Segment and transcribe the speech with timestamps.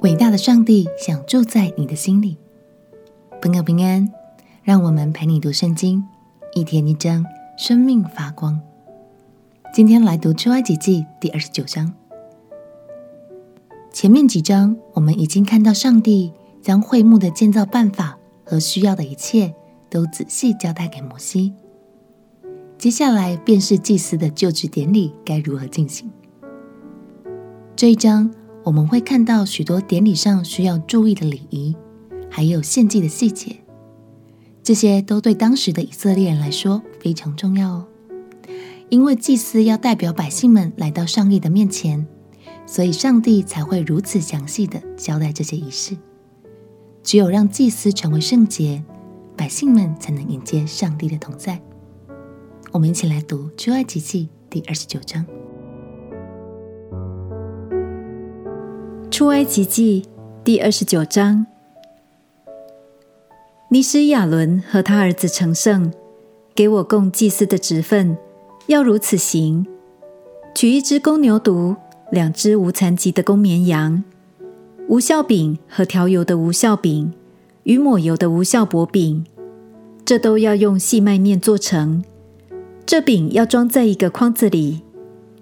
[0.00, 2.36] 伟大的上帝想住在你的心里。
[3.42, 4.08] 朋友平安，
[4.62, 6.04] 让我们陪你读圣经，
[6.54, 7.26] 一天一章，
[7.56, 8.60] 生命发光。
[9.74, 11.92] 今天来读出埃及记第二十九章。
[13.92, 19.52] 前面几章我们已经看到上帝将会幕的建造办法和需要的一切
[19.90, 21.54] 都仔细交代给摩西。
[22.78, 26.08] 接下来便是祭司的就职典礼该如何进行。
[27.74, 28.32] 这一章。
[28.68, 31.74] 我们会看到许多典礼上需要注意的礼仪，
[32.28, 33.56] 还有献祭的细节，
[34.62, 37.86] 这些都对当时的以色列人来说非常重要哦。
[38.90, 42.06] 因为祭司要代表百姓们来到上帝的面前，
[42.66, 45.96] 所以上帝才会如此详细地交代这些仪式。
[47.02, 48.84] 只有让祭司成为圣洁，
[49.34, 51.58] 百姓们才能迎接上帝的同在。
[52.70, 55.24] 我们一起来读出埃及记第二十九章。
[59.18, 60.04] 出埃及记
[60.44, 61.44] 第二十九章，
[63.68, 65.92] 你使亚伦和他儿子成圣，
[66.54, 68.16] 给我供祭司的职分，
[68.68, 69.66] 要如此行：
[70.54, 71.74] 取一只公牛犊，
[72.12, 74.04] 两只无残疾的公绵羊，
[74.86, 77.12] 无效饼和调油的无效饼，
[77.64, 79.26] 与抹油的无效薄饼，
[80.04, 82.04] 这都要用细麦面做成。
[82.86, 84.82] 这饼要装在一个筐子里，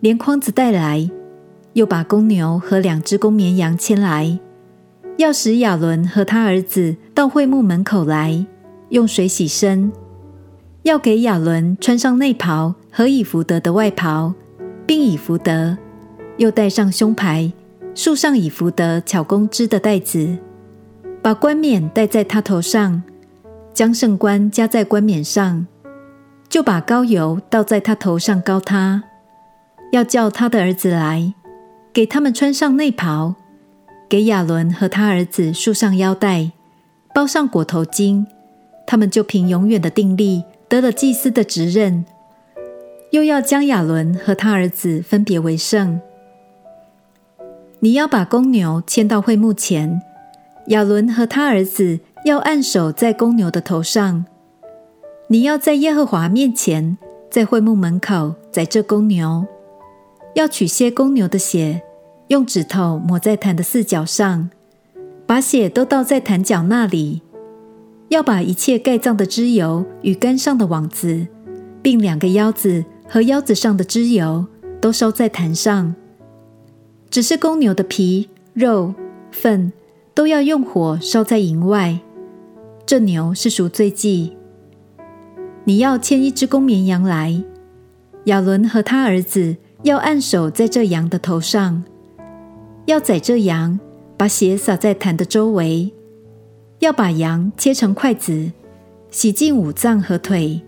[0.00, 1.10] 连筐子带来。
[1.76, 4.38] 又把公牛和两只公绵羊牵来，
[5.18, 8.46] 要使亚伦和他儿子到会幕门口来，
[8.88, 9.92] 用水洗身。
[10.84, 14.32] 要给亚伦穿上内袍和以弗得的外袍，
[14.86, 15.76] 并以弗得，
[16.38, 17.52] 又戴上胸牌，
[17.94, 20.38] 束上以弗得巧工织的带子，
[21.20, 23.02] 把冠冕戴在他头上，
[23.74, 25.66] 将圣冠加在冠冕上，
[26.48, 29.02] 就把膏油倒在他头上膏他，
[29.92, 31.34] 要叫他的儿子来。
[31.96, 33.36] 给他们穿上内袍，
[34.06, 36.50] 给亚伦和他儿子束上腰带，
[37.14, 38.26] 包上裹头巾，
[38.86, 42.04] 他们就凭永远的定例得了祭司的职任。
[43.12, 45.98] 又要将亚伦和他儿子分别为圣。
[47.80, 50.02] 你要把公牛牵到会幕前，
[50.66, 54.26] 亚伦和他儿子要按手在公牛的头上。
[55.28, 56.98] 你要在耶和华面前，
[57.30, 59.46] 在会幕门口宰这公牛，
[60.34, 61.80] 要取些公牛的血。
[62.28, 64.50] 用指头抹在坛的四角上，
[65.26, 67.22] 把血都倒在坛角那里。
[68.08, 71.26] 要把一切盖脏的脂油与肝上的网子，
[71.82, 74.46] 并两个腰子和腰子上的脂油，
[74.80, 75.94] 都烧在坛上。
[77.10, 78.94] 只是公牛的皮、肉、
[79.30, 79.72] 粪
[80.14, 81.98] 都要用火烧在营外。
[82.84, 84.36] 这牛是赎罪祭。
[85.64, 87.42] 你要牵一只公绵羊来，
[88.24, 91.82] 亚伦和他儿子要按手在这羊的头上。
[92.86, 93.78] 要宰这羊，
[94.16, 95.92] 把血洒在坛的周围。
[96.78, 98.52] 要把羊切成筷子，
[99.10, 100.60] 洗净五脏和腿，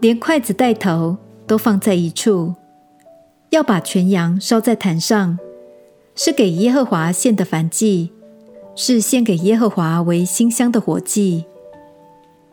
[0.00, 1.16] 连筷子带头
[1.46, 2.54] 都放在一处。
[3.48, 5.38] 要把全羊烧在坛上，
[6.14, 8.10] 是给耶和华献的燔祭，
[8.74, 11.46] 是献给耶和华为馨香的火祭。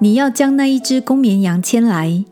[0.00, 2.24] 你要将那一只公绵羊牵来，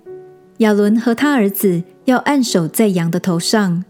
[0.59, 3.85] 亚伦和他儿子要按手在羊的头上。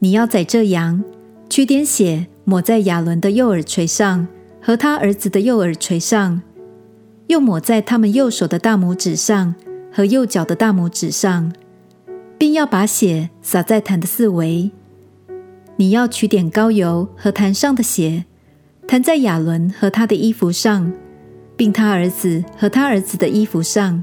[0.00, 1.02] 你要宰这羊。
[1.48, 4.26] 取点血抹在亚伦的右耳垂上
[4.60, 6.42] 和他儿子的右耳垂上，
[7.28, 9.54] 又抹在他们右手的大拇指上
[9.92, 11.52] 和右脚的大拇指上，
[12.36, 14.70] 并要把血洒在坛的四围。
[15.76, 18.24] 你要取点膏油和坛上的血，
[18.86, 20.92] 弹在亚伦和他的衣服上，
[21.56, 24.02] 并他儿子和他儿子的衣服上，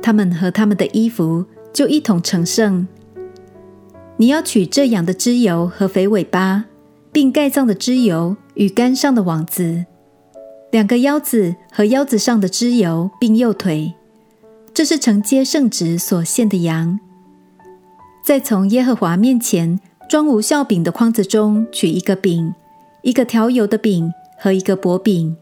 [0.00, 2.86] 他们和他们的衣服就一同成圣。
[4.16, 6.66] 你要取这羊的脂油和肥尾巴，
[7.10, 9.86] 并盖脏的脂油与肝上的网子，
[10.70, 13.92] 两个腰子和腰子上的脂油，并右腿。
[14.72, 17.00] 这是承接圣职所献的羊。
[18.24, 22.54] 再从耶和华面前装无酵饼的筐子中取一个饼，
[23.02, 25.36] 一个调油的饼和一个薄饼，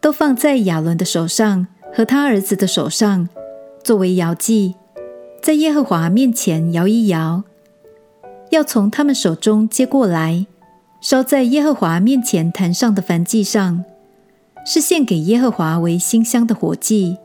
[0.00, 3.28] 都放在亚伦的手上和他儿子的手上，
[3.84, 4.74] 作为摇祭，
[5.40, 7.44] 在耶和华面前摇一摇。
[8.52, 10.46] 要从他们手中接过来，
[11.00, 13.82] 烧在耶和华面前坛上的燔祭上，
[14.66, 17.16] 是献给耶和华为馨香的火祭。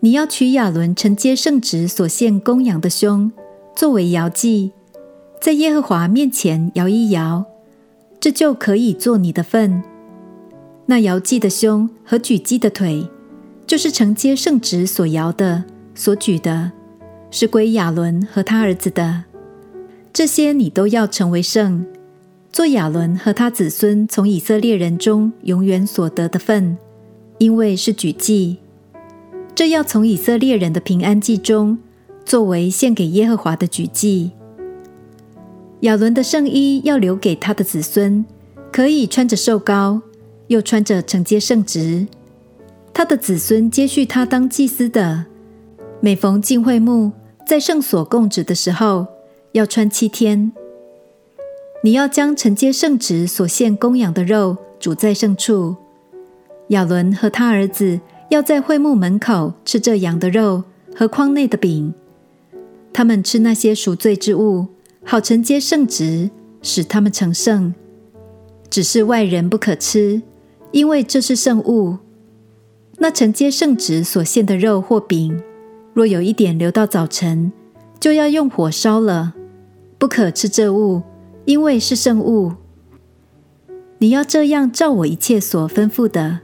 [0.00, 3.30] 你要取亚伦承接圣职所献公羊的胸，
[3.76, 4.72] 作为摇祭，
[5.42, 7.44] 在耶和华面前摇一摇，
[8.18, 9.82] 这就可以做你的份。
[10.86, 13.06] 那摇祭的胸和举祭的腿，
[13.66, 15.64] 就是承接圣职所摇的、
[15.94, 16.72] 所举的，
[17.30, 19.24] 是归亚伦和他儿子的。
[20.18, 21.86] 这些你都要成为圣，
[22.52, 26.76] 做亚伦和他子孙从以色列人中永远所得的份，
[27.38, 28.56] 因为是举祭。
[29.54, 31.78] 这要从以色列人的平安祭中，
[32.24, 34.32] 作为献给耶和华的举祭。
[35.82, 38.24] 亚伦的圣衣要留给他的子孙，
[38.72, 40.02] 可以穿着受膏，
[40.48, 42.08] 又穿着承接圣职。
[42.92, 45.26] 他的子孙接续他当祭司的，
[46.00, 47.12] 每逢进会幕，
[47.46, 49.06] 在圣所供职的时候，
[49.52, 50.52] 要穿七天。
[51.82, 55.76] 你要将承接圣职所献供养的肉煮在圣处。
[56.68, 58.00] 亚伦和他儿子
[58.30, 60.64] 要在会幕门口吃这羊的肉
[60.94, 61.94] 和筐内的饼。
[62.92, 64.66] 他们吃那些赎罪之物，
[65.04, 66.30] 好承接圣职，
[66.60, 67.72] 使他们成圣。
[68.68, 70.20] 只是外人不可吃，
[70.72, 71.98] 因为这是圣物。
[72.98, 75.40] 那承接圣职所献的肉或饼，
[75.94, 77.52] 若有一点留到早晨，
[78.00, 79.34] 就要用火烧了，
[79.98, 81.02] 不可吃这物，
[81.44, 82.52] 因为是圣物。
[83.98, 86.38] 你要这样照我一切所吩咐的，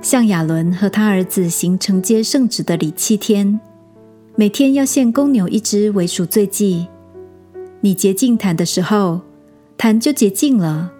[0.00, 3.60] 向亚伦和他儿子行承接圣职的礼七天，
[4.34, 6.88] 每天要献公牛一只为赎罪祭。
[7.80, 9.20] 你洁净坛的时候，
[9.76, 10.90] 坛就洁净了，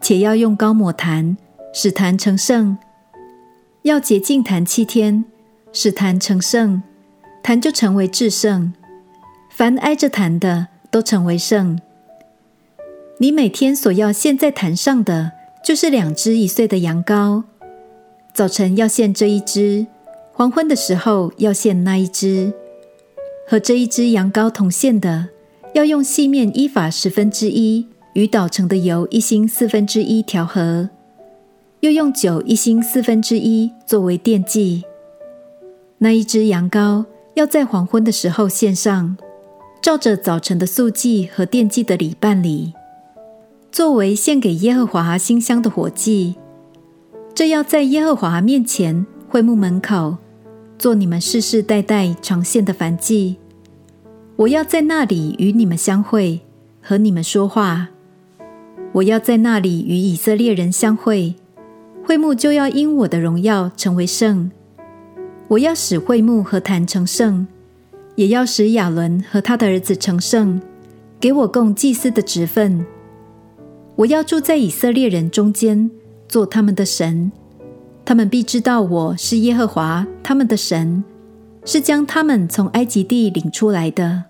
[0.00, 1.36] 且要用膏抹坛，
[1.74, 2.78] 使坛成圣。
[3.82, 5.26] 要洁净坛七天，
[5.70, 6.82] 使坛成圣。
[7.42, 8.72] 坛就成为至圣，
[9.56, 11.78] 凡挨着坛的都成为圣。
[13.18, 15.30] 你每天所要献在坛上的，
[15.64, 17.44] 就是两只一岁的羊羔。
[18.32, 19.86] 早晨要献这一只，
[20.32, 22.52] 黄昏的时候要献那一只。
[23.46, 25.28] 和这一只羊羔同献的，
[25.74, 30.90] 要用细面伊法十分之一与捣成的油一星四分之一调和，
[31.78, 34.82] 又用酒一星四分之一作为奠祭。
[35.98, 37.04] 那一只羊羔。
[37.34, 39.16] 要在黄昏的时候献上，
[39.84, 42.72] 照着早晨的素祭和奠祭的礼办理，
[43.70, 46.36] 作为献给耶和华馨香的火祭。
[47.34, 50.16] 这要在耶和华面前会幕门口，
[50.78, 53.36] 做你们世世代代常献的燔祭。
[54.36, 56.40] 我要在那里与你们相会，
[56.80, 57.90] 和你们说话。
[58.92, 61.34] 我要在那里与以色列人相会，
[62.02, 64.50] 会幕就要因我的荣耀成为圣。
[65.48, 67.46] 我要使会幕和坛成圣，
[68.16, 70.60] 也要使亚伦和他的儿子成圣，
[71.18, 72.84] 给我供祭司的职分。
[73.96, 75.90] 我要住在以色列人中间，
[76.28, 77.32] 做他们的神，
[78.04, 81.02] 他们必知道我是耶和华他们的神，
[81.64, 84.24] 是将他们从埃及地领出来的。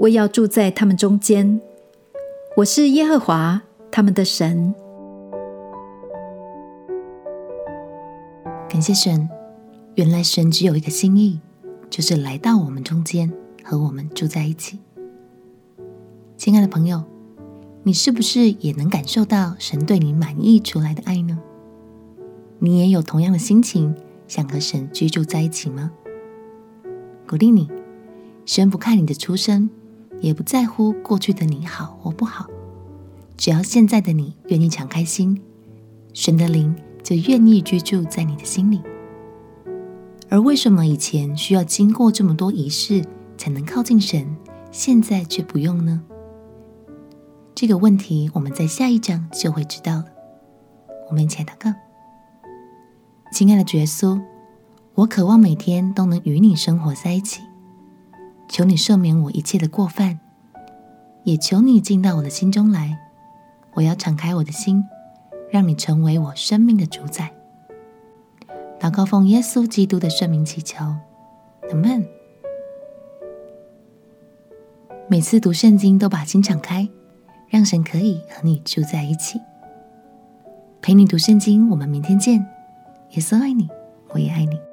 [0.00, 1.60] 我要住在他们中间，
[2.56, 4.74] 我是耶和华他们的神。
[8.68, 9.28] 感谢神。
[9.94, 11.40] 原来神只有一个心意，
[11.96, 13.32] 就是来到我们中间，
[13.64, 14.78] 和我们住在一起。
[16.36, 17.02] 亲爱的朋友，
[17.84, 21.38] 你是不是也能感受到神对你满意出来的爱呢？
[22.58, 23.94] 你也有同样的心情，
[24.28, 25.90] 想和神居住在一起吗？
[27.26, 27.66] 鼓励你，
[28.44, 29.70] 神不看你的出身，
[30.20, 32.46] 也不在乎过去的你好或不好，
[33.38, 35.40] 只要现在的你愿意敞开心，
[36.12, 38.82] 神的灵就愿意居住在你的心里。
[40.36, 43.02] 而为什么以前需要经过这么多仪式
[43.38, 44.36] 才能靠近神，
[44.70, 46.02] 现在却不用呢？
[47.54, 50.04] 这个问题我们在下一章就会知道了。
[51.08, 51.74] 我们一起来祷告：
[53.32, 54.20] 亲爱的耶稣，
[54.92, 57.40] 我渴望每天都能与你生活在一起，
[58.46, 60.20] 求你赦免我一切的过犯，
[61.24, 62.98] 也求你进到我的心中来。
[63.72, 64.84] 我要敞开我的心，
[65.50, 67.32] 让你成为我生命的主宰。
[68.78, 70.84] 祷告奉耶稣基督的圣名祈求，
[71.70, 72.06] 阿门。
[75.08, 76.88] 每次读圣经都把心敞开，
[77.48, 79.40] 让神可以和你住在一起，
[80.82, 81.70] 陪你读圣经。
[81.70, 82.46] 我们明天见。
[83.10, 83.68] 耶稣爱你，
[84.10, 84.65] 我也爱你。